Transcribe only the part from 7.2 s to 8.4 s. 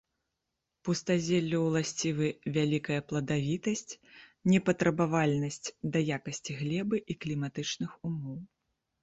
кліматычных умоў.